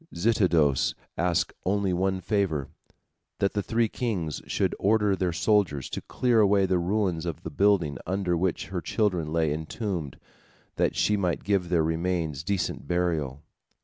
[0.15, 2.69] Zitidos asked only one favor,
[3.37, 7.51] that the three kings should order their soldiers to clear away the ruins of the
[7.51, 10.17] building under which her children lay entombed,
[10.77, 13.43] that she might give their remains decent burial.